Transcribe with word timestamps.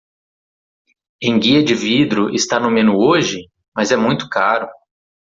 Enguia 1.21 1.63
de 1.63 1.75
vidro 1.75 2.33
está 2.33 2.59
no 2.59 2.71
menu 2.71 2.95
hoje?, 2.97 3.41
mas 3.75 3.91
é 3.91 3.95
muito 3.95 4.27
caro. 4.29 4.67